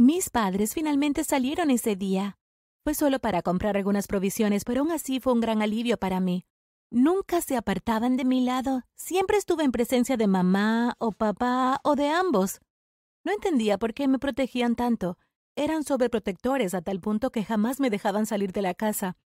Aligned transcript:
Mis 0.00 0.30
padres 0.30 0.74
finalmente 0.74 1.24
salieron 1.24 1.70
ese 1.70 1.96
día. 1.96 2.38
Fue 2.84 2.94
solo 2.94 3.18
para 3.18 3.42
comprar 3.42 3.76
algunas 3.76 4.06
provisiones, 4.06 4.64
pero 4.64 4.82
aún 4.82 4.92
así 4.92 5.18
fue 5.18 5.32
un 5.32 5.40
gran 5.40 5.60
alivio 5.60 5.98
para 5.98 6.20
mí. 6.20 6.46
Nunca 6.88 7.40
se 7.40 7.56
apartaban 7.56 8.16
de 8.16 8.24
mi 8.24 8.44
lado. 8.44 8.82
Siempre 8.94 9.38
estuve 9.38 9.64
en 9.64 9.72
presencia 9.72 10.16
de 10.16 10.28
mamá 10.28 10.94
o 11.00 11.10
papá 11.10 11.80
o 11.82 11.96
de 11.96 12.10
ambos. 12.10 12.60
No 13.24 13.32
entendía 13.32 13.76
por 13.76 13.92
qué 13.92 14.06
me 14.06 14.20
protegían 14.20 14.76
tanto. 14.76 15.18
Eran 15.56 15.82
sobreprotectores 15.82 16.74
a 16.74 16.80
tal 16.80 17.00
punto 17.00 17.30
que 17.30 17.42
jamás 17.42 17.80
me 17.80 17.90
dejaban 17.90 18.24
salir 18.24 18.52
de 18.52 18.62
la 18.62 18.74
casa. 18.74 19.16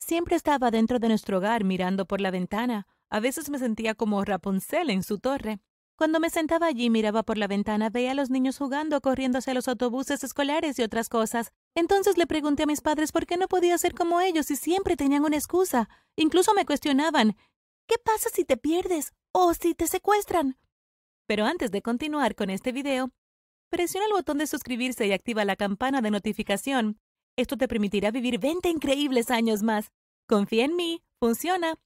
Siempre 0.00 0.34
estaba 0.34 0.72
dentro 0.72 0.98
de 0.98 1.06
nuestro 1.06 1.38
hogar 1.38 1.62
mirando 1.62 2.04
por 2.04 2.20
la 2.20 2.32
ventana. 2.32 2.88
A 3.10 3.20
veces 3.20 3.48
me 3.48 3.60
sentía 3.60 3.94
como 3.94 4.24
Rapunzel 4.24 4.90
en 4.90 5.04
su 5.04 5.18
torre. 5.20 5.60
Cuando 5.96 6.20
me 6.20 6.28
sentaba 6.28 6.66
allí 6.66 6.90
miraba 6.90 7.22
por 7.22 7.38
la 7.38 7.46
ventana, 7.46 7.88
veía 7.88 8.10
a 8.10 8.14
los 8.14 8.28
niños 8.28 8.58
jugando, 8.58 9.00
corriendo 9.00 9.38
hacia 9.38 9.54
los 9.54 9.66
autobuses 9.66 10.22
escolares 10.22 10.78
y 10.78 10.82
otras 10.82 11.08
cosas. 11.08 11.52
Entonces 11.74 12.18
le 12.18 12.26
pregunté 12.26 12.64
a 12.64 12.66
mis 12.66 12.82
padres 12.82 13.12
por 13.12 13.26
qué 13.26 13.38
no 13.38 13.48
podía 13.48 13.78
ser 13.78 13.94
como 13.94 14.20
ellos 14.20 14.50
y 14.50 14.56
siempre 14.56 14.96
tenían 14.96 15.24
una 15.24 15.36
excusa. 15.36 15.88
Incluso 16.14 16.52
me 16.54 16.66
cuestionaban 16.66 17.36
¿Qué 17.86 17.96
pasa 17.98 18.28
si 18.32 18.44
te 18.44 18.56
pierdes 18.56 19.14
o 19.32 19.54
si 19.54 19.74
te 19.74 19.86
secuestran? 19.86 20.58
Pero 21.26 21.44
antes 21.44 21.70
de 21.70 21.82
continuar 21.82 22.34
con 22.34 22.50
este 22.50 22.72
video, 22.72 23.10
presiona 23.70 24.06
el 24.06 24.12
botón 24.12 24.38
de 24.38 24.48
suscribirse 24.48 25.06
y 25.06 25.12
activa 25.12 25.44
la 25.44 25.56
campana 25.56 26.02
de 26.02 26.10
notificación. 26.10 26.98
Esto 27.36 27.56
te 27.56 27.68
permitirá 27.68 28.10
vivir 28.10 28.40
20 28.40 28.68
increíbles 28.68 29.30
años 29.30 29.62
más. 29.62 29.92
Confía 30.28 30.64
en 30.64 30.74
mí, 30.74 31.04
funciona. 31.20 31.78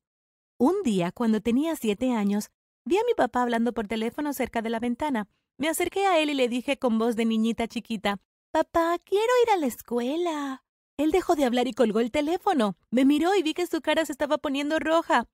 Un 0.59 0.82
día, 0.82 1.12
cuando 1.12 1.40
tenía 1.40 1.77
siete 1.77 2.12
años, 2.12 2.51
Vi 2.91 2.99
a 2.99 3.05
mi 3.07 3.15
papá 3.15 3.43
hablando 3.43 3.73
por 3.73 3.87
teléfono 3.87 4.33
cerca 4.33 4.62
de 4.62 4.69
la 4.69 4.80
ventana. 4.80 5.29
Me 5.59 5.69
acerqué 5.69 6.09
a 6.09 6.19
él 6.19 6.29
y 6.30 6.35
le 6.35 6.49
dije 6.49 6.77
con 6.77 6.99
voz 6.99 7.15
de 7.15 7.25
niñita 7.25 7.69
chiquita, 7.69 8.19
Papá, 8.51 8.99
quiero 9.05 9.33
ir 9.45 9.51
a 9.51 9.59
la 9.59 9.66
escuela. 9.66 10.65
Él 10.97 11.13
dejó 11.13 11.37
de 11.37 11.45
hablar 11.45 11.69
y 11.69 11.73
colgó 11.73 12.01
el 12.01 12.11
teléfono. 12.11 12.77
Me 12.91 13.05
miró 13.05 13.32
y 13.37 13.45
vi 13.45 13.55
que 13.55 13.69
su 13.69 13.80
cara 13.80 14.05
se 14.05 14.10
estaba 14.10 14.38
poniendo 14.38 14.80
roja. 14.80 15.29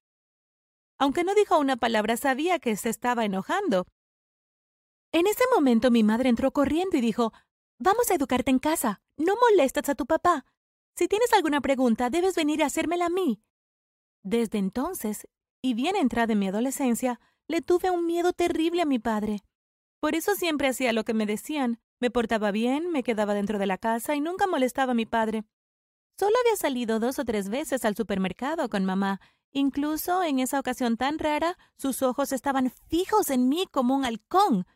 Aunque 0.98 1.24
no 1.24 1.34
dijo 1.34 1.58
una 1.58 1.78
palabra, 1.78 2.18
sabía 2.18 2.58
que 2.58 2.76
se 2.76 2.90
estaba 2.90 3.24
enojando. 3.24 3.86
En 5.12 5.26
ese 5.26 5.44
momento 5.54 5.90
mi 5.90 6.02
madre 6.02 6.28
entró 6.28 6.50
corriendo 6.50 6.98
y 6.98 7.00
dijo, 7.00 7.32
Vamos 7.78 8.10
a 8.10 8.16
educarte 8.16 8.50
en 8.50 8.58
casa. 8.58 9.00
No 9.16 9.32
molestas 9.34 9.88
a 9.88 9.94
tu 9.94 10.04
papá. 10.04 10.44
Si 10.94 11.08
tienes 11.08 11.32
alguna 11.32 11.62
pregunta, 11.62 12.10
debes 12.10 12.34
venir 12.34 12.62
a 12.62 12.66
hacérmela 12.66 13.06
a 13.06 13.08
mí. 13.08 13.40
Desde 14.22 14.58
entonces, 14.58 15.26
y 15.62 15.72
bien 15.72 15.96
entrada 15.96 16.34
en 16.34 16.38
mi 16.38 16.48
adolescencia, 16.48 17.18
le 17.48 17.62
tuve 17.62 17.90
un 17.90 18.06
miedo 18.06 18.32
terrible 18.32 18.82
a 18.82 18.86
mi 18.86 18.98
padre. 18.98 19.42
Por 20.00 20.14
eso 20.14 20.34
siempre 20.34 20.68
hacía 20.68 20.92
lo 20.92 21.04
que 21.04 21.14
me 21.14 21.26
decían. 21.26 21.80
Me 22.00 22.10
portaba 22.10 22.50
bien, 22.50 22.90
me 22.90 23.02
quedaba 23.02 23.34
dentro 23.34 23.58
de 23.58 23.66
la 23.66 23.78
casa 23.78 24.14
y 24.14 24.20
nunca 24.20 24.46
molestaba 24.46 24.92
a 24.92 24.94
mi 24.94 25.06
padre. 25.06 25.44
Solo 26.18 26.34
había 26.40 26.56
salido 26.56 26.98
dos 26.98 27.18
o 27.18 27.24
tres 27.24 27.48
veces 27.48 27.84
al 27.84 27.96
supermercado 27.96 28.68
con 28.68 28.84
mamá. 28.84 29.20
Incluso 29.52 30.22
en 30.22 30.38
esa 30.38 30.60
ocasión 30.60 30.96
tan 30.96 31.18
rara, 31.18 31.56
sus 31.76 32.02
ojos 32.02 32.32
estaban 32.32 32.70
fijos 32.88 33.30
en 33.30 33.48
mí 33.48 33.66
como 33.70 33.94
un 33.94 34.04
halcón. 34.04 34.66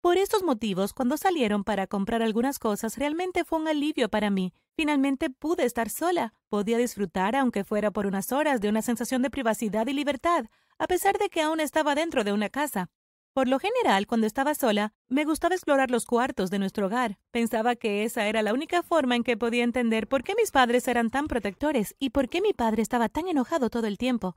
Por 0.00 0.18
estos 0.18 0.42
motivos, 0.42 0.92
cuando 0.92 1.16
salieron 1.16 1.64
para 1.64 1.86
comprar 1.86 2.22
algunas 2.22 2.58
cosas, 2.58 2.96
realmente 2.96 3.44
fue 3.44 3.58
un 3.58 3.68
alivio 3.68 4.08
para 4.08 4.30
mí. 4.30 4.52
Finalmente 4.76 5.30
pude 5.30 5.64
estar 5.64 5.90
sola. 5.90 6.34
Podía 6.48 6.78
disfrutar, 6.78 7.34
aunque 7.34 7.64
fuera 7.64 7.90
por 7.90 8.06
unas 8.06 8.30
horas, 8.30 8.60
de 8.60 8.68
una 8.68 8.82
sensación 8.82 9.22
de 9.22 9.30
privacidad 9.30 9.86
y 9.86 9.92
libertad, 9.92 10.46
a 10.78 10.86
pesar 10.86 11.18
de 11.18 11.28
que 11.28 11.42
aún 11.42 11.60
estaba 11.60 11.94
dentro 11.94 12.24
de 12.24 12.32
una 12.32 12.48
casa. 12.48 12.88
Por 13.32 13.48
lo 13.48 13.58
general, 13.58 14.06
cuando 14.06 14.26
estaba 14.26 14.54
sola, 14.54 14.94
me 15.08 15.24
gustaba 15.24 15.54
explorar 15.54 15.90
los 15.90 16.06
cuartos 16.06 16.50
de 16.50 16.58
nuestro 16.58 16.86
hogar. 16.86 17.18
Pensaba 17.32 17.76
que 17.76 18.04
esa 18.04 18.26
era 18.26 18.42
la 18.42 18.54
única 18.54 18.82
forma 18.82 19.14
en 19.14 19.24
que 19.24 19.36
podía 19.36 19.62
entender 19.62 20.08
por 20.08 20.22
qué 20.22 20.34
mis 20.34 20.50
padres 20.50 20.88
eran 20.88 21.10
tan 21.10 21.26
protectores 21.26 21.94
y 21.98 22.10
por 22.10 22.30
qué 22.30 22.40
mi 22.40 22.54
padre 22.54 22.80
estaba 22.80 23.10
tan 23.10 23.28
enojado 23.28 23.68
todo 23.68 23.86
el 23.86 23.98
tiempo. 23.98 24.36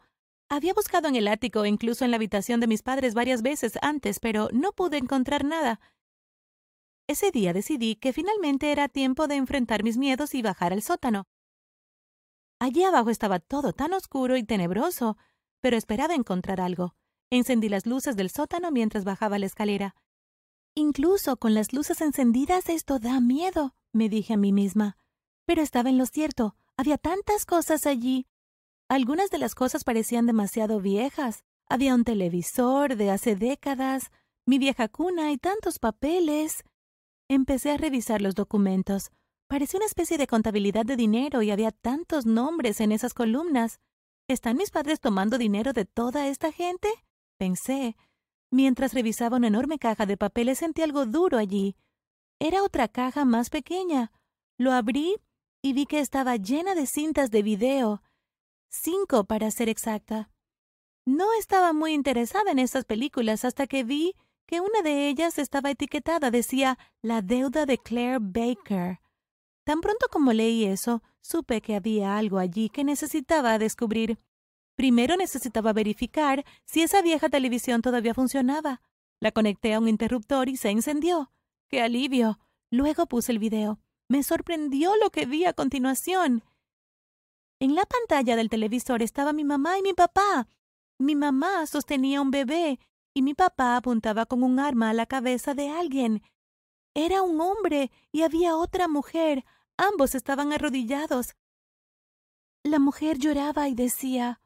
Había 0.49 0.73
buscado 0.73 1.07
en 1.07 1.15
el 1.15 1.29
ático 1.29 1.63
e 1.63 1.69
incluso 1.69 2.03
en 2.03 2.11
la 2.11 2.17
habitación 2.17 2.59
de 2.59 2.67
mis 2.67 2.83
padres 2.83 3.13
varias 3.13 3.41
veces 3.41 3.79
antes, 3.81 4.19
pero 4.19 4.49
no 4.51 4.73
pude 4.73 4.97
encontrar 4.97 5.45
nada. 5.45 5.79
Ese 7.07 7.31
día 7.31 7.53
decidí 7.53 7.95
que 7.95 8.13
finalmente 8.13 8.71
era 8.71 8.89
tiempo 8.89 9.27
de 9.27 9.35
enfrentar 9.35 9.83
mis 9.83 9.97
miedos 9.97 10.35
y 10.35 10.41
bajar 10.41 10.73
al 10.73 10.81
sótano. 10.81 11.25
Allí 12.59 12.83
abajo 12.83 13.09
estaba 13.09 13.39
todo 13.39 13.71
tan 13.71 13.93
oscuro 13.93 14.35
y 14.35 14.43
tenebroso 14.43 15.17
pero 15.61 15.77
esperaba 15.77 16.15
encontrar 16.15 16.61
algo. 16.61 16.95
Encendí 17.29 17.69
las 17.69 17.85
luces 17.85 18.15
del 18.15 18.29
sótano 18.29 18.71
mientras 18.71 19.03
bajaba 19.03 19.39
la 19.39 19.45
escalera. 19.45 19.95
Incluso 20.75 21.37
con 21.37 21.53
las 21.53 21.73
luces 21.73 22.01
encendidas 22.01 22.69
esto 22.69 22.99
da 22.99 23.19
miedo, 23.19 23.75
me 23.91 24.09
dije 24.09 24.33
a 24.33 24.37
mí 24.37 24.51
misma. 24.51 24.97
Pero 25.45 25.61
estaba 25.61 25.89
en 25.89 25.97
lo 25.97 26.05
cierto. 26.05 26.55
Había 26.77 26.97
tantas 26.97 27.45
cosas 27.45 27.85
allí. 27.85 28.27
Algunas 28.87 29.29
de 29.29 29.37
las 29.37 29.55
cosas 29.55 29.83
parecían 29.83 30.25
demasiado 30.25 30.79
viejas. 30.79 31.43
Había 31.67 31.93
un 31.93 32.03
televisor 32.03 32.95
de 32.95 33.11
hace 33.11 33.35
décadas, 33.35 34.11
mi 34.45 34.57
vieja 34.57 34.87
cuna 34.87 35.31
y 35.31 35.37
tantos 35.37 35.77
papeles. 35.77 36.63
Empecé 37.27 37.71
a 37.71 37.77
revisar 37.77 38.21
los 38.21 38.33
documentos. 38.33 39.11
Parecía 39.47 39.79
una 39.79 39.85
especie 39.85 40.17
de 40.17 40.27
contabilidad 40.27 40.85
de 40.85 40.95
dinero 40.95 41.41
y 41.41 41.51
había 41.51 41.71
tantos 41.71 42.25
nombres 42.25 42.81
en 42.81 42.91
esas 42.91 43.13
columnas. 43.13 43.79
¿Están 44.29 44.57
mis 44.57 44.69
padres 44.69 44.99
tomando 44.99 45.39
dinero 45.39 45.73
de 45.73 45.85
toda 45.85 46.27
esta 46.27 46.51
gente? 46.51 46.87
Pensé. 47.39 47.97
Mientras 48.51 48.93
revisaba 48.93 49.37
una 49.37 49.47
enorme 49.47 49.79
caja 49.79 50.05
de 50.05 50.17
papeles 50.17 50.59
sentí 50.59 50.83
algo 50.83 51.07
duro 51.07 51.39
allí. 51.39 51.75
Era 52.37 52.61
otra 52.61 52.87
caja 52.87 53.25
más 53.25 53.49
pequeña. 53.49 54.11
Lo 54.55 54.71
abrí 54.71 55.15
y 55.63 55.73
vi 55.73 55.87
que 55.87 55.99
estaba 55.99 56.35
llena 56.35 56.75
de 56.75 56.85
cintas 56.85 57.31
de 57.31 57.41
video. 57.41 58.03
Cinco, 58.69 59.23
para 59.23 59.49
ser 59.49 59.67
exacta. 59.67 60.29
No 61.07 61.33
estaba 61.33 61.73
muy 61.73 61.93
interesada 61.93 62.51
en 62.51 62.59
estas 62.59 62.85
películas 62.85 63.43
hasta 63.45 63.65
que 63.65 63.83
vi 63.83 64.13
que 64.45 64.61
una 64.61 64.83
de 64.83 65.09
ellas 65.09 65.39
estaba 65.39 65.71
etiquetada. 65.71 66.29
Decía 66.29 66.77
La 67.01 67.23
deuda 67.23 67.65
de 67.65 67.79
Claire 67.79 68.19
Baker. 68.21 68.99
Tan 69.63 69.81
pronto 69.81 70.07
como 70.11 70.33
leí 70.33 70.65
eso, 70.65 71.03
supe 71.21 71.61
que 71.61 71.75
había 71.75 72.17
algo 72.17 72.39
allí 72.39 72.69
que 72.69 72.83
necesitaba 72.83 73.59
descubrir. 73.59 74.17
Primero 74.75 75.17
necesitaba 75.17 75.73
verificar 75.73 76.45
si 76.65 76.81
esa 76.81 77.01
vieja 77.01 77.29
televisión 77.29 77.81
todavía 77.81 78.13
funcionaba. 78.13 78.81
La 79.19 79.31
conecté 79.31 79.73
a 79.73 79.79
un 79.79 79.87
interruptor 79.87 80.49
y 80.49 80.55
se 80.55 80.69
encendió. 80.69 81.31
¡Qué 81.67 81.81
alivio! 81.81 82.39
Luego 82.71 83.05
puse 83.05 83.31
el 83.31 83.39
video. 83.39 83.79
Me 84.07 84.23
sorprendió 84.23 84.95
lo 84.95 85.09
que 85.09 85.25
vi 85.25 85.45
a 85.45 85.53
continuación. 85.53 86.43
En 87.59 87.75
la 87.75 87.85
pantalla 87.85 88.35
del 88.35 88.49
televisor 88.49 89.03
estaba 89.03 89.33
mi 89.33 89.43
mamá 89.43 89.77
y 89.77 89.81
mi 89.81 89.93
papá. 89.93 90.47
Mi 90.97 91.15
mamá 91.15 91.65
sostenía 91.67 92.21
un 92.21 92.31
bebé 92.31 92.79
y 93.13 93.21
mi 93.21 93.33
papá 93.33 93.75
apuntaba 93.75 94.25
con 94.25 94.43
un 94.43 94.59
arma 94.59 94.89
a 94.89 94.93
la 94.93 95.05
cabeza 95.05 95.53
de 95.53 95.69
alguien. 95.69 96.23
Era 96.93 97.21
un 97.21 97.39
hombre 97.41 97.91
y 98.11 98.23
había 98.23 98.55
otra 98.57 98.87
mujer 98.87 99.45
Ambos 99.79 100.13
estaban 100.13 100.51
arrodillados. 100.51 101.37
La 102.65 102.79
mujer 102.79 103.17
lloraba 103.17 103.69
y 103.69 103.75
decía 103.75 104.41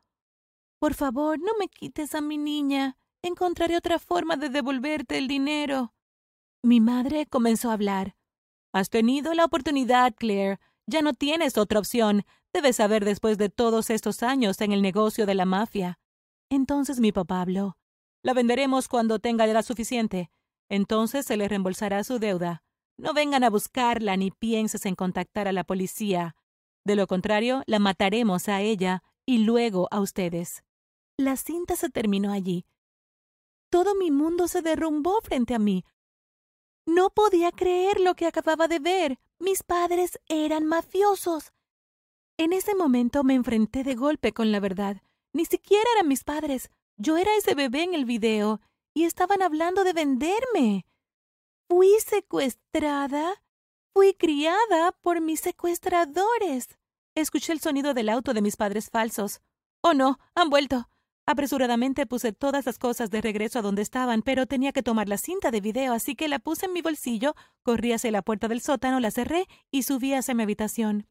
Por 0.77 0.93
favor, 0.93 1.39
no 1.39 1.53
me 1.59 1.69
quites 1.69 2.13
a 2.13 2.21
mi 2.21 2.37
niña. 2.37 2.99
Encontraré 3.23 3.75
otra 3.75 3.97
forma 3.97 4.35
de 4.35 4.49
devolverte 4.49 5.17
el 5.17 5.27
dinero. 5.27 5.95
Mi 6.61 6.79
madre 6.79 7.25
comenzó 7.25 7.71
a 7.71 7.73
hablar. 7.73 8.15
Has 8.73 8.91
tenido 8.91 9.33
la 9.33 9.45
oportunidad, 9.45 10.13
Claire. 10.13 10.59
Ya 10.85 11.01
no 11.01 11.15
tienes 11.15 11.57
otra 11.57 11.79
opción. 11.79 12.25
Debes 12.53 12.75
saber 12.75 13.03
después 13.03 13.39
de 13.39 13.49
todos 13.49 13.89
estos 13.89 14.21
años 14.21 14.61
en 14.61 14.71
el 14.71 14.83
negocio 14.83 15.25
de 15.25 15.33
la 15.33 15.45
mafia. 15.45 15.97
Entonces 16.51 16.99
mi 16.99 17.11
papá 17.11 17.41
habló. 17.41 17.75
La 18.21 18.35
venderemos 18.35 18.87
cuando 18.87 19.17
tenga 19.17 19.47
edad 19.47 19.65
suficiente. 19.65 20.29
Entonces 20.69 21.25
se 21.25 21.37
le 21.37 21.47
reembolsará 21.47 22.03
su 22.03 22.19
deuda. 22.19 22.63
No 22.97 23.13
vengan 23.13 23.43
a 23.43 23.49
buscarla 23.49 24.17
ni 24.17 24.31
pienses 24.31 24.85
en 24.85 24.95
contactar 24.95 25.47
a 25.47 25.51
la 25.51 25.63
policía. 25.63 26.35
De 26.85 26.95
lo 26.95 27.07
contrario, 27.07 27.63
la 27.65 27.79
mataremos 27.79 28.49
a 28.49 28.61
ella 28.61 29.03
y 29.25 29.39
luego 29.39 29.87
a 29.91 29.99
ustedes. 29.99 30.63
La 31.17 31.37
cinta 31.37 31.75
se 31.75 31.89
terminó 31.89 32.31
allí. 32.31 32.65
Todo 33.69 33.95
mi 33.95 34.11
mundo 34.11 34.47
se 34.47 34.61
derrumbó 34.61 35.19
frente 35.21 35.55
a 35.55 35.59
mí. 35.59 35.85
No 36.85 37.09
podía 37.09 37.51
creer 37.51 37.99
lo 37.99 38.15
que 38.15 38.27
acababa 38.27 38.67
de 38.67 38.79
ver. 38.79 39.19
Mis 39.39 39.63
padres 39.63 40.19
eran 40.27 40.65
mafiosos. 40.65 41.53
En 42.37 42.53
ese 42.53 42.75
momento 42.75 43.23
me 43.23 43.35
enfrenté 43.35 43.83
de 43.83 43.95
golpe 43.95 44.33
con 44.33 44.51
la 44.51 44.59
verdad. 44.59 45.01
Ni 45.33 45.45
siquiera 45.45 45.83
eran 45.95 46.07
mis 46.07 46.23
padres. 46.23 46.69
Yo 46.97 47.17
era 47.17 47.35
ese 47.35 47.55
bebé 47.55 47.83
en 47.83 47.95
el 47.95 48.05
video 48.05 48.61
y 48.93 49.05
estaban 49.05 49.41
hablando 49.41 49.83
de 49.83 49.93
venderme. 49.93 50.85
Fui 51.67 51.89
secuestrada. 52.05 53.43
Fui 53.93 54.13
criada 54.15 54.91
por 55.01 55.21
mis 55.21 55.39
secuestradores. 55.39 56.79
Escuché 57.15 57.53
el 57.53 57.59
sonido 57.59 57.93
del 57.93 58.09
auto 58.09 58.33
de 58.33 58.41
mis 58.41 58.55
padres 58.55 58.89
falsos. 58.89 59.41
Oh, 59.81 59.93
no, 59.93 60.19
han 60.33 60.49
vuelto. 60.49 60.89
Apresuradamente 61.25 62.05
puse 62.05 62.33
todas 62.33 62.65
las 62.65 62.77
cosas 62.77 63.09
de 63.09 63.21
regreso 63.21 63.59
a 63.59 63.61
donde 63.61 63.81
estaban, 63.81 64.23
pero 64.23 64.45
tenía 64.45 64.73
que 64.73 64.83
tomar 64.83 65.07
la 65.07 65.17
cinta 65.17 65.51
de 65.51 65.61
video, 65.61 65.93
así 65.93 66.15
que 66.15 66.27
la 66.27 66.39
puse 66.39 66.65
en 66.65 66.73
mi 66.73 66.81
bolsillo, 66.81 67.33
corrí 67.61 67.93
hacia 67.93 68.11
la 68.11 68.23
puerta 68.23 68.47
del 68.47 68.61
sótano, 68.61 68.99
la 68.99 69.11
cerré 69.11 69.47
y 69.71 69.83
subí 69.83 70.13
hacia 70.13 70.33
mi 70.33 70.43
habitación. 70.43 71.07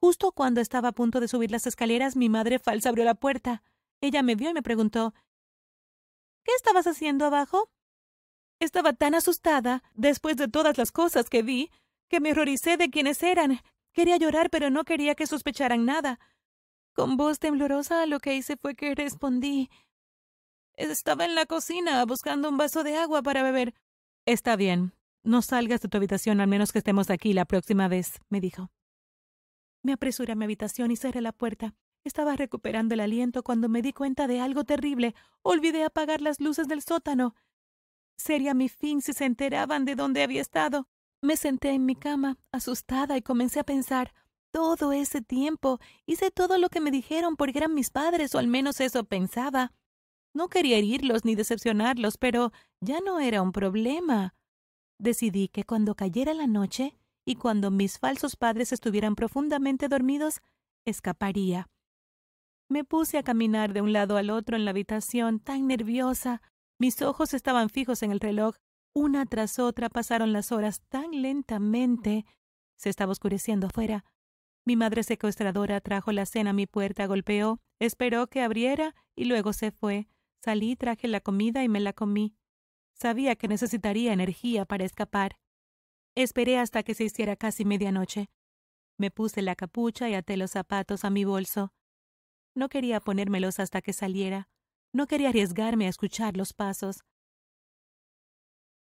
Justo 0.00 0.32
cuando 0.32 0.60
estaba 0.60 0.88
a 0.88 0.92
punto 0.92 1.20
de 1.20 1.28
subir 1.28 1.50
las 1.50 1.66
escaleras, 1.66 2.16
mi 2.16 2.28
madre 2.28 2.58
falsa 2.58 2.88
abrió 2.88 3.04
la 3.04 3.14
puerta. 3.14 3.62
Ella 4.00 4.22
me 4.22 4.36
vio 4.36 4.50
y 4.50 4.54
me 4.54 4.62
preguntó 4.62 5.12
¿Qué 6.48 6.54
estabas 6.54 6.86
haciendo 6.86 7.26
abajo? 7.26 7.68
Estaba 8.58 8.94
tan 8.94 9.14
asustada, 9.14 9.82
después 9.92 10.38
de 10.38 10.48
todas 10.48 10.78
las 10.78 10.92
cosas 10.92 11.28
que 11.28 11.42
vi, 11.42 11.70
que 12.08 12.20
me 12.20 12.30
horroricé 12.30 12.78
de 12.78 12.88
quiénes 12.88 13.22
eran. 13.22 13.60
Quería 13.92 14.16
llorar, 14.16 14.48
pero 14.48 14.70
no 14.70 14.84
quería 14.84 15.14
que 15.14 15.26
sospecharan 15.26 15.84
nada. 15.84 16.18
Con 16.94 17.18
voz 17.18 17.38
temblorosa 17.38 18.06
lo 18.06 18.18
que 18.18 18.34
hice 18.34 18.56
fue 18.56 18.74
que 18.74 18.94
respondí. 18.94 19.68
Estaba 20.72 21.26
en 21.26 21.34
la 21.34 21.44
cocina 21.44 22.02
buscando 22.06 22.48
un 22.48 22.56
vaso 22.56 22.82
de 22.82 22.96
agua 22.96 23.20
para 23.20 23.42
beber. 23.42 23.74
Está 24.24 24.56
bien. 24.56 24.94
No 25.22 25.42
salgas 25.42 25.82
de 25.82 25.88
tu 25.90 25.98
habitación 25.98 26.40
al 26.40 26.48
menos 26.48 26.72
que 26.72 26.78
estemos 26.78 27.10
aquí 27.10 27.34
la 27.34 27.44
próxima 27.44 27.88
vez, 27.88 28.22
me 28.30 28.40
dijo. 28.40 28.70
Me 29.82 29.92
apresuré 29.92 30.32
a 30.32 30.34
mi 30.34 30.46
habitación 30.46 30.90
y 30.92 30.96
cerré 30.96 31.20
la 31.20 31.32
puerta. 31.32 31.74
Estaba 32.04 32.36
recuperando 32.36 32.94
el 32.94 33.00
aliento 33.00 33.42
cuando 33.42 33.68
me 33.68 33.82
di 33.82 33.92
cuenta 33.92 34.26
de 34.26 34.40
algo 34.40 34.64
terrible. 34.64 35.14
Olvidé 35.42 35.84
apagar 35.84 36.20
las 36.20 36.40
luces 36.40 36.68
del 36.68 36.82
sótano. 36.82 37.34
Sería 38.16 38.54
mi 38.54 38.68
fin 38.68 39.02
si 39.02 39.12
se 39.12 39.24
enteraban 39.24 39.84
de 39.84 39.94
dónde 39.94 40.22
había 40.22 40.40
estado. 40.40 40.88
Me 41.20 41.36
senté 41.36 41.70
en 41.70 41.84
mi 41.84 41.96
cama, 41.96 42.38
asustada, 42.52 43.16
y 43.16 43.22
comencé 43.22 43.60
a 43.60 43.64
pensar 43.64 44.12
todo 44.50 44.92
ese 44.92 45.20
tiempo 45.20 45.78
hice 46.06 46.30
todo 46.30 46.58
lo 46.58 46.68
que 46.70 46.80
me 46.80 46.90
dijeron 46.90 47.36
porque 47.36 47.58
eran 47.58 47.74
mis 47.74 47.90
padres, 47.90 48.34
o 48.34 48.38
al 48.38 48.46
menos 48.46 48.80
eso 48.80 49.04
pensaba. 49.04 49.72
No 50.34 50.48
quería 50.48 50.78
herirlos 50.78 51.24
ni 51.24 51.34
decepcionarlos, 51.34 52.16
pero 52.16 52.52
ya 52.80 53.00
no 53.00 53.20
era 53.20 53.42
un 53.42 53.52
problema. 53.52 54.34
Decidí 54.98 55.48
que 55.48 55.64
cuando 55.64 55.94
cayera 55.94 56.34
la 56.34 56.46
noche 56.46 56.98
y 57.24 57.36
cuando 57.36 57.70
mis 57.70 57.98
falsos 57.98 58.36
padres 58.36 58.72
estuvieran 58.72 59.14
profundamente 59.14 59.88
dormidos, 59.88 60.40
escaparía. 60.84 61.68
Me 62.70 62.84
puse 62.84 63.16
a 63.16 63.22
caminar 63.22 63.72
de 63.72 63.80
un 63.80 63.92
lado 63.92 64.18
al 64.18 64.28
otro 64.28 64.56
en 64.56 64.64
la 64.64 64.72
habitación, 64.72 65.40
tan 65.40 65.66
nerviosa. 65.66 66.42
Mis 66.78 67.00
ojos 67.00 67.32
estaban 67.32 67.70
fijos 67.70 68.02
en 68.02 68.12
el 68.12 68.20
reloj. 68.20 68.56
Una 68.94 69.24
tras 69.24 69.58
otra 69.58 69.88
pasaron 69.88 70.32
las 70.32 70.52
horas 70.52 70.82
tan 70.88 71.22
lentamente. 71.22 72.26
Se 72.76 72.90
estaba 72.90 73.12
oscureciendo 73.12 73.68
afuera. 73.68 74.04
Mi 74.66 74.76
madre 74.76 75.02
secuestradora 75.02 75.80
trajo 75.80 76.12
la 76.12 76.26
cena 76.26 76.50
a 76.50 76.52
mi 76.52 76.66
puerta, 76.66 77.06
golpeó, 77.06 77.58
esperó 77.80 78.26
que 78.26 78.42
abriera 78.42 78.94
y 79.16 79.24
luego 79.24 79.54
se 79.54 79.70
fue. 79.70 80.08
Salí, 80.44 80.76
traje 80.76 81.08
la 81.08 81.20
comida 81.20 81.64
y 81.64 81.68
me 81.68 81.80
la 81.80 81.94
comí. 81.94 82.34
Sabía 82.94 83.34
que 83.36 83.48
necesitaría 83.48 84.12
energía 84.12 84.66
para 84.66 84.84
escapar. 84.84 85.38
Esperé 86.14 86.58
hasta 86.58 86.82
que 86.82 86.94
se 86.94 87.04
hiciera 87.04 87.36
casi 87.36 87.64
medianoche. 87.64 88.28
Me 88.98 89.10
puse 89.10 89.40
la 89.40 89.54
capucha 89.54 90.08
y 90.10 90.14
até 90.14 90.36
los 90.36 90.50
zapatos 90.50 91.04
a 91.04 91.10
mi 91.10 91.24
bolso. 91.24 91.72
No 92.58 92.68
quería 92.68 92.98
ponérmelos 92.98 93.60
hasta 93.60 93.80
que 93.80 93.92
saliera. 93.92 94.48
No 94.92 95.06
quería 95.06 95.28
arriesgarme 95.28 95.86
a 95.86 95.90
escuchar 95.90 96.36
los 96.36 96.52
pasos. 96.52 97.04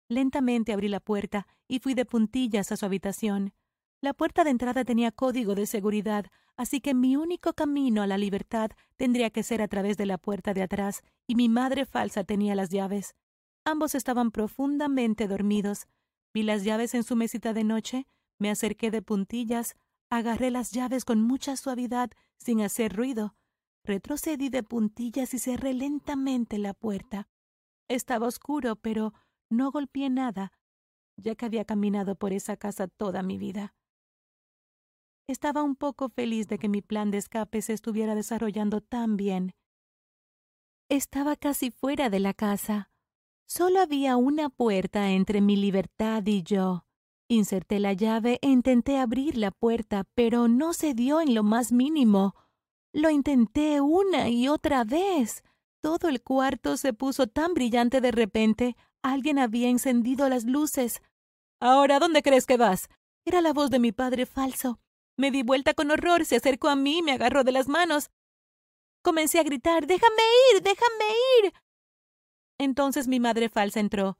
Lentamente 0.08 0.72
abrí 0.72 0.86
la 0.86 1.00
puerta 1.00 1.48
y 1.66 1.80
fui 1.80 1.94
de 1.94 2.04
puntillas 2.04 2.70
a 2.70 2.76
su 2.76 2.86
habitación. 2.86 3.54
La 4.00 4.14
puerta 4.14 4.44
de 4.44 4.50
entrada 4.50 4.84
tenía 4.84 5.10
código 5.10 5.56
de 5.56 5.66
seguridad, 5.66 6.26
así 6.56 6.80
que 6.80 6.94
mi 6.94 7.16
único 7.16 7.54
camino 7.54 8.02
a 8.02 8.06
la 8.06 8.18
libertad 8.18 8.70
tendría 8.94 9.30
que 9.30 9.42
ser 9.42 9.60
a 9.60 9.66
través 9.66 9.96
de 9.96 10.06
la 10.06 10.16
puerta 10.16 10.54
de 10.54 10.62
atrás, 10.62 11.02
y 11.26 11.34
mi 11.34 11.48
madre 11.48 11.86
falsa 11.86 12.22
tenía 12.22 12.54
las 12.54 12.68
llaves. 12.68 13.16
Ambos 13.64 13.96
estaban 13.96 14.30
profundamente 14.30 15.26
dormidos. 15.26 15.88
Vi 16.32 16.44
las 16.44 16.62
llaves 16.62 16.94
en 16.94 17.02
su 17.02 17.16
mesita 17.16 17.52
de 17.52 17.64
noche, 17.64 18.06
me 18.38 18.48
acerqué 18.48 18.92
de 18.92 19.02
puntillas, 19.02 19.74
agarré 20.08 20.52
las 20.52 20.70
llaves 20.70 21.04
con 21.04 21.20
mucha 21.20 21.56
suavidad, 21.56 22.12
sin 22.38 22.60
hacer 22.60 22.94
ruido. 22.94 23.34
Retrocedí 23.86 24.48
de 24.48 24.64
puntillas 24.64 25.32
y 25.32 25.38
cerré 25.38 25.72
lentamente 25.72 26.58
la 26.58 26.74
puerta. 26.74 27.28
Estaba 27.88 28.26
oscuro, 28.26 28.74
pero 28.74 29.14
no 29.48 29.70
golpeé 29.70 30.10
nada, 30.10 30.52
ya 31.16 31.36
que 31.36 31.46
había 31.46 31.64
caminado 31.64 32.16
por 32.16 32.32
esa 32.32 32.56
casa 32.56 32.88
toda 32.88 33.22
mi 33.22 33.38
vida. 33.38 33.76
Estaba 35.28 35.62
un 35.62 35.76
poco 35.76 36.08
feliz 36.08 36.48
de 36.48 36.58
que 36.58 36.68
mi 36.68 36.82
plan 36.82 37.12
de 37.12 37.18
escape 37.18 37.62
se 37.62 37.74
estuviera 37.74 38.16
desarrollando 38.16 38.80
tan 38.80 39.16
bien. 39.16 39.54
Estaba 40.88 41.36
casi 41.36 41.70
fuera 41.70 42.10
de 42.10 42.18
la 42.18 42.34
casa. 42.34 42.90
Solo 43.46 43.80
había 43.80 44.16
una 44.16 44.48
puerta 44.50 45.10
entre 45.10 45.40
mi 45.40 45.54
libertad 45.54 46.24
y 46.26 46.42
yo. 46.42 46.86
Inserté 47.28 47.78
la 47.78 47.92
llave 47.92 48.40
e 48.42 48.48
intenté 48.48 48.98
abrir 48.98 49.36
la 49.36 49.52
puerta, 49.52 50.02
pero 50.14 50.48
no 50.48 50.72
se 50.72 50.92
dio 50.92 51.20
en 51.20 51.36
lo 51.36 51.44
más 51.44 51.70
mínimo. 51.70 52.34
Lo 52.96 53.10
intenté 53.10 53.82
una 53.82 54.30
y 54.30 54.48
otra 54.48 54.82
vez. 54.82 55.44
Todo 55.82 56.08
el 56.08 56.22
cuarto 56.22 56.78
se 56.78 56.94
puso 56.94 57.26
tan 57.26 57.52
brillante 57.52 58.00
de 58.00 58.10
repente. 58.10 58.74
Alguien 59.02 59.38
había 59.38 59.68
encendido 59.68 60.30
las 60.30 60.44
luces. 60.44 61.02
Ahora, 61.60 61.98
¿dónde 61.98 62.22
crees 62.22 62.46
que 62.46 62.56
vas? 62.56 62.88
Era 63.26 63.42
la 63.42 63.52
voz 63.52 63.68
de 63.68 63.80
mi 63.80 63.92
padre 63.92 64.24
falso. 64.24 64.80
Me 65.18 65.30
di 65.30 65.42
vuelta 65.42 65.74
con 65.74 65.90
horror, 65.90 66.24
se 66.24 66.36
acercó 66.36 66.70
a 66.70 66.74
mí 66.74 67.00
y 67.00 67.02
me 67.02 67.12
agarró 67.12 67.44
de 67.44 67.52
las 67.52 67.68
manos. 67.68 68.08
Comencé 69.02 69.40
a 69.40 69.42
gritar 69.42 69.86
Déjame 69.86 70.22
ir. 70.54 70.62
Déjame 70.62 71.04
ir. 71.42 71.52
Entonces 72.56 73.08
mi 73.08 73.20
madre 73.20 73.50
falsa 73.50 73.78
entró. 73.78 74.16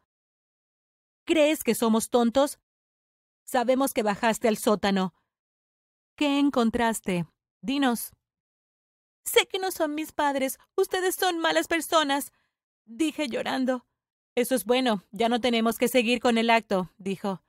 ¿Crees 1.25 1.65
que 1.65 1.75
somos 1.75 2.11
tontos? 2.11 2.59
Sabemos 3.47 3.95
que 3.95 4.03
bajaste 4.03 4.49
al 4.49 4.59
sótano. 4.59 5.15
¿Qué 6.15 6.39
encontraste? 6.39 7.25
Dinos. 7.63 8.13
Sé 9.27 9.47
que 9.47 9.59
no 9.59 9.71
son 9.73 9.95
mis 9.95 10.13
padres. 10.13 10.59
Ustedes 10.77 11.17
son 11.17 11.39
malas 11.39 11.67
personas. 11.67 12.33
Dije 12.87 13.29
llorando. 13.29 13.85
Eso 14.37 14.55
es 14.55 14.65
bueno. 14.65 15.03
Ya 15.11 15.29
no 15.29 15.41
tenemos 15.41 15.77
que 15.77 15.89
seguir 15.89 16.21
con 16.21 16.39
el 16.39 16.49
acto, 16.49 16.91
dijo. 16.97 17.43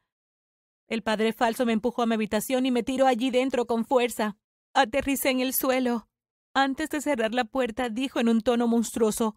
El 0.88 1.03
padre 1.03 1.33
falso 1.33 1.65
me 1.65 1.74
empujó 1.74 2.01
a 2.01 2.06
mi 2.06 2.15
habitación 2.15 2.65
y 2.65 2.71
me 2.71 2.83
tiró 2.83 3.06
allí 3.06 3.29
dentro 3.29 3.68
con 3.68 3.85
fuerza. 3.85 4.38
Aterricé 4.74 5.29
en 5.29 5.39
el 5.39 5.53
suelo. 5.53 6.09
Antes 6.53 6.89
de 6.89 7.01
cerrar 7.01 7.33
la 7.33 7.45
puerta, 7.45 7.89
dijo 7.89 8.19
en 8.19 8.29
un 8.29 8.41
tono 8.41 8.68
monstruoso 8.68 9.35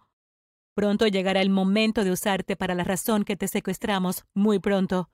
Pronto 0.75 1.07
llegará 1.07 1.43
el 1.43 1.51
momento 1.51 2.05
de 2.05 2.13
usarte 2.13 2.57
para 2.57 2.75
la 2.75 2.85
razón 2.85 3.25
que 3.25 3.37
te 3.37 3.49
secuestramos, 3.49 4.25
muy 4.33 4.61
pronto. 4.61 5.11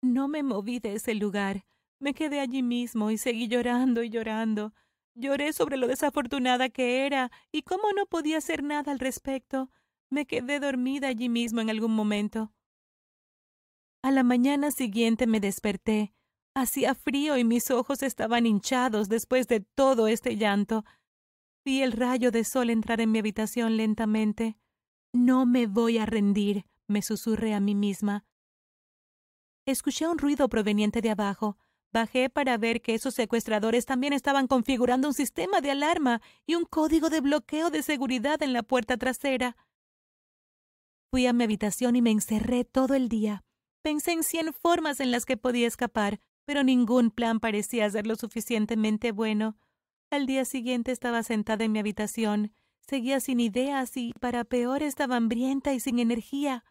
No 0.00 0.28
me 0.28 0.42
moví 0.42 0.78
de 0.78 0.94
ese 0.94 1.14
lugar. 1.14 1.66
Me 1.98 2.14
quedé 2.14 2.40
allí 2.40 2.62
mismo 2.62 3.10
y 3.10 3.18
seguí 3.18 3.48
llorando 3.48 4.02
y 4.02 4.08
llorando. 4.08 4.72
Lloré 5.14 5.52
sobre 5.52 5.76
lo 5.76 5.88
desafortunada 5.88 6.68
que 6.70 7.04
era 7.06 7.30
y 7.50 7.62
cómo 7.62 7.92
no 7.94 8.06
podía 8.06 8.38
hacer 8.38 8.62
nada 8.62 8.92
al 8.92 8.98
respecto. 8.98 9.70
Me 10.10 10.26
quedé 10.26 10.60
dormida 10.60 11.08
allí 11.08 11.28
mismo 11.28 11.60
en 11.60 11.70
algún 11.70 11.94
momento. 11.94 12.52
A 14.02 14.10
la 14.10 14.22
mañana 14.22 14.70
siguiente 14.70 15.26
me 15.26 15.40
desperté. 15.40 16.14
Hacía 16.54 16.94
frío 16.94 17.38
y 17.38 17.44
mis 17.44 17.70
ojos 17.70 18.02
estaban 18.02 18.46
hinchados 18.46 19.08
después 19.08 19.48
de 19.48 19.60
todo 19.60 20.08
este 20.08 20.36
llanto. 20.36 20.84
Vi 21.64 21.82
el 21.82 21.92
rayo 21.92 22.30
de 22.30 22.44
sol 22.44 22.70
entrar 22.70 23.00
en 23.00 23.12
mi 23.12 23.20
habitación 23.20 23.76
lentamente. 23.76 24.58
No 25.12 25.46
me 25.46 25.66
voy 25.66 25.98
a 25.98 26.06
rendir, 26.06 26.66
me 26.88 27.00
susurré 27.02 27.54
a 27.54 27.60
mí 27.60 27.74
misma. 27.74 28.24
Escuché 29.66 30.08
un 30.08 30.18
ruido 30.18 30.48
proveniente 30.48 31.00
de 31.00 31.10
abajo. 31.10 31.56
Bajé 31.92 32.30
para 32.30 32.56
ver 32.56 32.80
que 32.80 32.94
esos 32.94 33.14
secuestradores 33.14 33.84
también 33.84 34.14
estaban 34.14 34.46
configurando 34.46 35.08
un 35.08 35.14
sistema 35.14 35.60
de 35.60 35.72
alarma 35.72 36.22
y 36.46 36.54
un 36.54 36.64
código 36.64 37.10
de 37.10 37.20
bloqueo 37.20 37.70
de 37.70 37.82
seguridad 37.82 38.42
en 38.42 38.54
la 38.54 38.62
puerta 38.62 38.96
trasera. 38.96 39.56
Fui 41.10 41.26
a 41.26 41.34
mi 41.34 41.44
habitación 41.44 41.94
y 41.94 42.00
me 42.00 42.10
encerré 42.10 42.64
todo 42.64 42.94
el 42.94 43.10
día. 43.10 43.44
Pensé 43.82 44.12
en 44.12 44.22
cien 44.22 44.54
formas 44.54 45.00
en 45.00 45.10
las 45.10 45.26
que 45.26 45.36
podía 45.36 45.66
escapar, 45.66 46.20
pero 46.46 46.64
ningún 46.64 47.10
plan 47.10 47.40
parecía 47.40 47.90
ser 47.90 48.06
lo 48.06 48.16
suficientemente 48.16 49.12
bueno. 49.12 49.58
Al 50.10 50.24
día 50.24 50.46
siguiente 50.46 50.92
estaba 50.92 51.22
sentada 51.22 51.64
en 51.64 51.72
mi 51.72 51.78
habitación. 51.78 52.54
Seguía 52.80 53.20
sin 53.20 53.40
ideas 53.40 53.96
y, 53.98 54.14
para 54.14 54.44
peor, 54.44 54.82
estaba 54.82 55.16
hambrienta 55.16 55.74
y 55.74 55.80
sin 55.80 55.98
energía. 55.98 56.64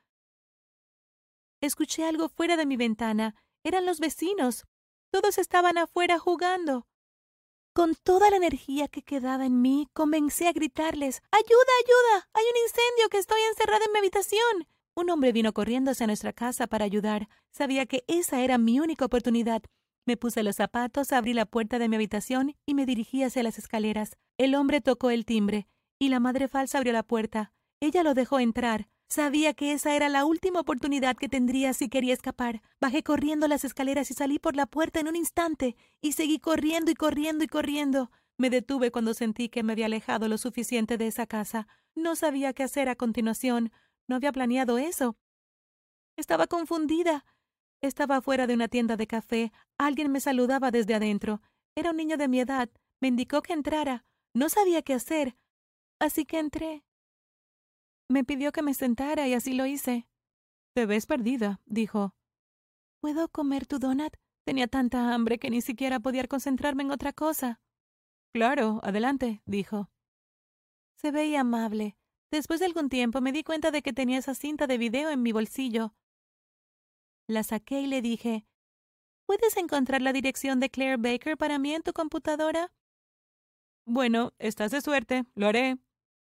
Escuché 1.62 2.06
algo 2.06 2.28
fuera 2.28 2.58
de 2.58 2.66
mi 2.66 2.76
ventana. 2.76 3.36
Eran 3.64 3.86
los 3.86 4.00
vecinos. 4.00 4.66
Todos 5.12 5.38
estaban 5.38 5.78
afuera 5.78 6.20
jugando. 6.20 6.88
Con 7.74 7.96
toda 7.96 8.30
la 8.30 8.38
energía 8.38 8.88
que 8.88 9.02
quedaba 9.02 9.46
en 9.46 9.62
mí, 9.62 9.90
comencé 9.94 10.48
a 10.48 10.54
gritarles 10.54 11.22
Ayuda, 11.32 11.74
ayuda. 11.84 12.30
Hay 12.34 12.44
un 12.44 12.58
incendio 12.64 13.10
que 13.10 13.18
estoy 13.18 13.42
encerrada 13.50 13.84
en 13.86 13.92
mi 13.92 14.00
habitación. 14.00 14.68
Un 14.96 15.10
hombre 15.10 15.34
vino 15.34 15.54
corriendo 15.54 15.92
hacia 15.92 16.08
nuestra 16.08 16.32
casa 16.32 16.68
para 16.68 16.86
ayudar. 16.86 17.28
Sabía 17.52 17.86
que 17.86 18.04
esa 18.08 18.42
era 18.42 18.58
mi 18.58 18.80
única 18.80 19.06
oportunidad. 19.06 19.62
Me 20.06 20.16
puse 20.18 20.44
los 20.44 20.56
zapatos, 20.56 21.12
abrí 21.12 21.34
la 21.34 21.46
puerta 21.46 21.78
de 21.78 21.90
mi 21.90 21.96
habitación 21.98 22.56
y 22.66 22.74
me 22.74 22.86
dirigí 22.86 23.24
hacia 23.24 23.44
las 23.44 23.60
escaleras. 23.60 24.18
El 24.38 24.56
hombre 24.56 24.82
tocó 24.82 25.10
el 25.10 25.26
timbre. 25.26 25.68
y 26.00 26.10
la 26.10 26.20
madre 26.20 26.48
falsa 26.48 26.80
abrió 26.80 26.94
la 26.94 27.04
puerta. 27.04 27.54
Ella 27.80 28.02
lo 28.02 28.16
dejó 28.16 28.40
entrar. 28.40 28.90
Sabía 29.12 29.54
que 29.54 29.74
esa 29.74 29.94
era 29.94 30.08
la 30.08 30.24
última 30.24 30.62
oportunidad 30.62 31.18
que 31.18 31.28
tendría 31.28 31.74
si 31.74 31.90
quería 31.90 32.14
escapar. 32.14 32.62
Bajé 32.80 33.04
corriendo 33.04 33.50
las 33.50 33.66
escaleras 33.66 34.10
y 34.10 34.14
salí 34.14 34.40
por 34.40 34.56
la 34.56 34.68
puerta 34.68 35.02
en 35.02 35.10
un 35.10 35.18
instante, 35.18 35.76
y 36.00 36.14
seguí 36.14 36.40
corriendo 36.40 36.92
y 36.92 36.94
corriendo 36.94 37.44
y 37.44 37.48
corriendo. 37.48 38.10
Me 38.38 38.50
detuve 38.50 38.90
cuando 38.90 39.14
sentí 39.14 39.50
que 39.50 39.64
me 39.64 39.74
había 39.74 39.88
alejado 39.88 40.30
lo 40.30 40.38
suficiente 40.38 40.98
de 40.98 41.08
esa 41.08 41.28
casa. 41.28 41.68
No 41.94 42.16
sabía 42.16 42.54
qué 42.54 42.64
hacer 42.64 42.88
a 42.88 42.96
continuación. 42.96 43.74
No 44.08 44.16
había 44.16 44.32
planeado 44.32 44.78
eso. 44.78 45.18
Estaba 46.16 46.48
confundida. 46.48 47.26
Estaba 47.82 48.22
fuera 48.22 48.48
de 48.48 48.54
una 48.54 48.70
tienda 48.70 48.96
de 48.96 49.08
café. 49.08 49.52
Alguien 49.78 50.10
me 50.10 50.22
saludaba 50.22 50.72
desde 50.72 50.94
adentro. 50.94 51.42
Era 51.76 51.92
un 51.92 51.98
niño 51.98 52.16
de 52.16 52.30
mi 52.30 52.40
edad. 52.40 52.70
Me 53.02 53.10
indicó 53.10 53.42
que 53.42 53.52
entrara. 53.52 54.06
No 54.34 54.48
sabía 54.48 54.82
qué 54.84 54.94
hacer. 54.94 55.36
Así 56.00 56.24
que 56.24 56.40
entré. 56.40 56.86
Me 58.12 58.26
pidió 58.26 58.52
que 58.52 58.62
me 58.62 58.74
sentara 58.74 59.26
y 59.30 59.34
así 59.34 59.54
lo 59.54 59.66
hice. 59.66 60.06
Te 60.76 60.86
ves 60.86 61.06
perdida, 61.06 61.62
dijo. 61.66 62.14
¿Puedo 63.00 63.30
comer 63.30 63.66
tu 63.66 63.80
donut? 63.80 64.18
Tenía 64.44 64.68
tanta 64.68 65.14
hambre 65.14 65.40
que 65.40 65.50
ni 65.50 65.62
siquiera 65.62 66.02
podía 66.02 66.28
concentrarme 66.28 66.84
en 66.84 66.92
otra 66.92 67.14
cosa. 67.14 67.62
Claro, 68.34 68.82
adelante, 68.84 69.42
dijo. 69.46 69.90
Se 70.98 71.12
veía 71.12 71.40
amable. 71.40 71.96
Después 72.32 72.60
de 72.60 72.66
algún 72.66 72.90
tiempo 72.90 73.22
me 73.22 73.32
di 73.32 73.46
cuenta 73.46 73.72
de 73.72 73.82
que 73.82 73.94
tenía 73.94 74.18
esa 74.18 74.36
cinta 74.36 74.68
de 74.68 74.78
video 74.78 75.10
en 75.10 75.22
mi 75.22 75.32
bolsillo. 75.32 75.96
La 77.28 77.44
saqué 77.44 77.80
y 77.80 77.88
le 77.88 78.02
dije, 78.02 78.46
¿Puedes 79.26 79.56
encontrar 79.56 80.02
la 80.02 80.12
dirección 80.12 80.60
de 80.60 80.70
Claire 80.70 80.98
Baker 80.98 81.38
para 81.38 81.60
mí 81.60 81.74
en 81.74 81.82
tu 81.82 81.94
computadora? 81.94 82.74
Bueno, 83.86 84.34
estás 84.38 84.72
de 84.72 84.82
suerte, 84.82 85.24
lo 85.34 85.48
haré, 85.48 85.78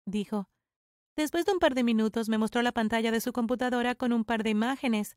dijo. 0.05 0.49
Después 1.17 1.47
de 1.47 1.53
un 1.53 1.59
par 1.59 1.75
de 1.75 1.83
minutos 1.83 2.29
me 2.29 2.37
mostró 2.37 2.61
la 2.61 2.73
pantalla 2.73 3.11
de 3.11 3.23
su 3.23 3.33
computadora 3.33 3.95
con 3.95 4.13
un 4.13 4.25
par 4.25 4.43
de 4.43 4.51
imágenes. 4.51 5.17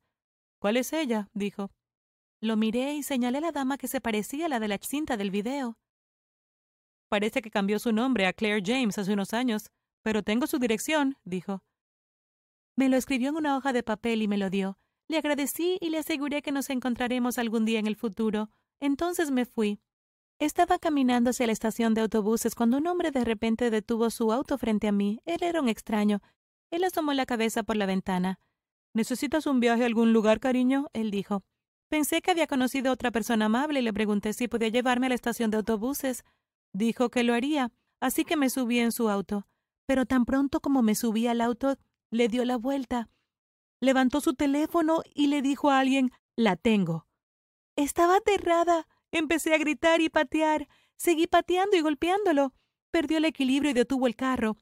¿Cuál 0.60 0.78
es 0.78 0.94
ella? 0.94 1.30
dijo. 1.34 1.72
Lo 2.42 2.56
miré 2.56 2.94
y 2.96 3.04
señalé 3.04 3.40
a 3.40 3.42
la 3.42 3.52
dama 3.52 3.78
que 3.78 3.90
se 3.90 4.00
parecía 4.00 4.46
a 4.46 4.50
la 4.50 4.62
de 4.62 4.70
la 4.70 4.78
cinta 4.78 5.18
del 5.18 5.30
video. 5.30 5.78
Parece 7.10 7.42
que 7.42 7.52
cambió 7.52 7.80
su 7.80 7.92
nombre 7.92 8.28
a 8.28 8.34
Claire 8.34 8.64
James 8.66 8.98
hace 8.98 9.12
unos 9.12 9.34
años, 9.34 9.72
pero 10.02 10.24
tengo 10.24 10.48
su 10.48 10.58
dirección, 10.58 11.18
dijo. 11.26 11.64
Me 12.78 12.88
lo 12.88 12.96
escribió 12.96 13.30
en 13.30 13.36
una 13.36 13.58
hoja 13.58 13.74
de 13.74 13.84
papel 13.84 14.22
y 14.22 14.30
me 14.30 14.38
lo 14.38 14.50
dio. 14.50 14.78
Le 15.10 15.18
agradecí 15.18 15.78
y 15.82 15.90
le 15.90 15.98
aseguré 15.98 16.42
que 16.42 16.54
nos 16.54 16.70
encontraremos 16.70 17.38
algún 17.38 17.66
día 17.66 17.80
en 17.80 17.88
el 17.88 17.98
futuro. 17.98 18.52
Entonces 18.80 19.32
me 19.32 19.46
fui. 19.46 19.82
Estaba 20.40 20.80
caminando 20.80 21.32
hacia 21.32 21.48
la 21.48 21.52
estación 21.52 21.94
de 21.94 22.00
autobuses 22.00 22.56
cuando 22.56 22.78
un 22.78 22.88
hombre 22.88 23.12
de 23.12 23.26
repente 23.26 23.70
detuvo 23.70 24.10
su 24.10 24.32
auto 24.32 24.58
frente 24.58 24.88
a 24.88 24.94
mí. 24.94 25.20
Él 25.26 25.44
era 25.44 25.60
un 25.60 25.68
extraño. 25.68 26.22
Él 26.72 26.86
asomó 26.86 27.12
la 27.12 27.26
cabeza 27.26 27.64
por 27.64 27.76
la 27.76 27.86
ventana. 27.86 28.40
¿Necesitas 28.94 29.46
un 29.48 29.60
viaje 29.60 29.84
a 29.84 29.86
algún 29.86 30.14
lugar, 30.14 30.40
cariño? 30.40 30.88
Él 30.94 31.12
dijo. 31.12 31.44
Pensé 31.90 32.22
que 32.22 32.32
había 32.32 32.48
conocido 32.48 32.90
a 32.90 32.94
otra 32.94 33.12
persona 33.12 33.46
amable 33.46 33.82
y 33.82 33.84
le 33.84 33.92
pregunté 33.92 34.32
si 34.32 34.48
podía 34.48 34.70
llevarme 34.70 35.08
a 35.08 35.10
la 35.10 35.16
estación 35.16 35.52
de 35.52 35.58
autobuses. 35.58 36.24
Dijo 36.72 37.10
que 37.10 37.24
lo 37.24 37.34
haría, 37.34 37.74
así 38.00 38.24
que 38.24 38.38
me 38.38 38.50
subí 38.50 38.80
en 38.80 38.94
su 38.94 39.10
auto. 39.10 39.46
Pero 39.88 40.06
tan 40.06 40.24
pronto 40.24 40.62
como 40.62 40.82
me 40.82 40.96
subí 40.96 41.28
al 41.28 41.42
auto, 41.42 41.76
le 42.12 42.30
dio 42.30 42.46
la 42.46 42.56
vuelta. 42.56 43.10
Levantó 43.82 44.22
su 44.22 44.36
teléfono 44.36 45.02
y 45.14 45.28
le 45.28 45.42
dijo 45.42 45.70
a 45.70 45.80
alguien 45.80 46.12
La 46.38 46.56
tengo. 46.56 47.08
Estaba 47.76 48.18
aterrada. 48.18 48.88
Empecé 49.12 49.54
a 49.54 49.58
gritar 49.58 50.02
y 50.02 50.10
patear. 50.10 50.68
Seguí 50.98 51.28
pateando 51.28 51.78
y 51.78 51.82
golpeándolo. 51.82 52.54
Perdió 52.92 53.18
el 53.18 53.26
equilibrio 53.26 53.72
y 53.72 53.74
detuvo 53.74 54.08
el 54.08 54.16
carro. 54.16 54.58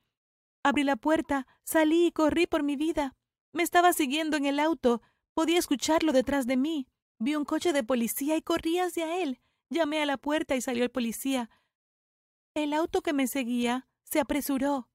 Abrí 0.64 0.84
la 0.84 0.96
puerta, 0.96 1.48
salí 1.64 2.08
y 2.08 2.12
corrí 2.12 2.48
por 2.48 2.64
mi 2.64 2.76
vida. 2.76 3.16
Me 3.54 3.64
estaba 3.64 3.94
siguiendo 3.94 4.38
en 4.38 4.46
el 4.46 4.60
auto. 4.60 5.02
Podía 5.34 5.60
escucharlo 5.60 6.12
detrás 6.12 6.46
de 6.46 6.58
mí. 6.58 6.88
Vi 7.20 7.36
un 7.36 7.46
coche 7.46 7.74
de 7.74 7.84
policía 7.84 8.36
y 8.38 8.42
corrí 8.42 8.80
hacia 8.80 9.22
él. 9.22 9.40
Llamé 9.70 10.02
a 10.02 10.06
la 10.06 10.18
puerta 10.18 10.56
y 10.56 10.62
salió 10.62 10.84
el 10.84 10.92
policía. 10.92 11.50
El 12.54 12.74
auto 12.74 13.02
que 13.02 13.14
me 13.14 13.28
seguía 13.28 13.88
se 14.04 14.20
apresuró. 14.20 14.90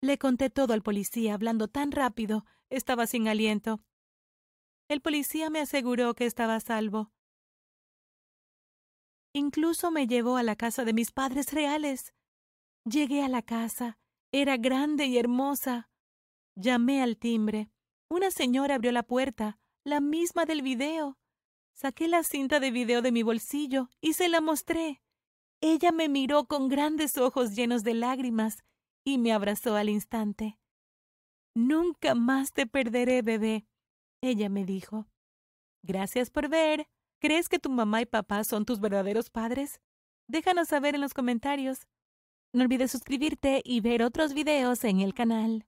Le 0.00 0.18
conté 0.18 0.48
todo 0.50 0.72
al 0.72 0.82
policía, 0.82 1.34
hablando 1.34 1.68
tan 1.68 1.92
rápido. 1.92 2.46
Estaba 2.70 3.06
sin 3.06 3.28
aliento. 3.28 3.80
El 4.88 5.00
policía 5.00 5.50
me 5.50 5.60
aseguró 5.60 6.14
que 6.14 6.26
estaba 6.26 6.56
a 6.56 6.60
salvo. 6.60 7.12
Incluso 9.32 9.90
me 9.90 10.06
llevó 10.06 10.36
a 10.36 10.42
la 10.42 10.56
casa 10.56 10.84
de 10.84 10.92
mis 10.92 11.12
padres 11.12 11.52
reales. 11.52 12.14
Llegué 12.84 13.22
a 13.22 13.28
la 13.28 13.42
casa. 13.42 13.98
Era 14.32 14.56
grande 14.56 15.06
y 15.06 15.18
hermosa. 15.18 15.88
Llamé 16.56 17.02
al 17.02 17.16
timbre. 17.16 17.70
Una 18.08 18.30
señora 18.30 18.74
abrió 18.74 18.90
la 18.92 19.04
puerta, 19.04 19.58
la 19.84 20.00
misma 20.00 20.44
del 20.44 20.62
video. 20.62 21.16
Saqué 21.74 22.08
la 22.08 22.24
cinta 22.24 22.60
de 22.60 22.70
video 22.70 23.02
de 23.02 23.12
mi 23.12 23.22
bolsillo 23.22 23.88
y 24.00 24.14
se 24.14 24.28
la 24.28 24.40
mostré. 24.40 25.00
Ella 25.60 25.92
me 25.92 26.08
miró 26.08 26.46
con 26.46 26.68
grandes 26.68 27.16
ojos 27.18 27.54
llenos 27.54 27.84
de 27.84 27.94
lágrimas 27.94 28.64
y 29.04 29.18
me 29.18 29.32
abrazó 29.32 29.76
al 29.76 29.88
instante. 29.88 30.58
Nunca 31.54 32.14
más 32.14 32.52
te 32.52 32.66
perderé, 32.66 33.22
bebé. 33.22 33.66
Ella 34.22 34.48
me 34.48 34.64
dijo. 34.64 35.06
Gracias 35.82 36.30
por 36.30 36.48
ver. 36.48 36.88
¿Crees 37.20 37.50
que 37.50 37.58
tu 37.58 37.68
mamá 37.68 38.00
y 38.00 38.06
papá 38.06 38.44
son 38.44 38.64
tus 38.64 38.80
verdaderos 38.80 39.28
padres? 39.28 39.82
Déjanos 40.26 40.68
saber 40.68 40.94
en 40.94 41.02
los 41.02 41.12
comentarios. 41.12 41.86
No 42.54 42.62
olvides 42.62 42.90
suscribirte 42.90 43.60
y 43.62 43.82
ver 43.82 44.02
otros 44.02 44.32
videos 44.32 44.84
en 44.84 45.00
el 45.00 45.12
canal. 45.12 45.66